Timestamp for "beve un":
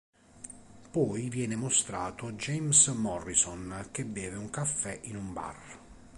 4.03-4.49